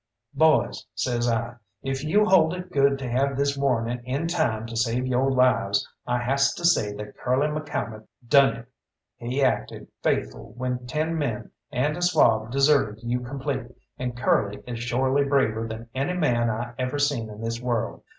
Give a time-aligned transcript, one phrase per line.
[0.33, 4.75] "Boys," says I, "if you hold it good to have this warning in time to
[4.75, 8.65] save yo' lives, I has to say that Curly McCalmont done it.
[9.17, 13.67] He acted faithful when ten men and a swab deserted you complete,
[13.99, 18.01] and Curly is shorely braver than any man I ever seen in this world.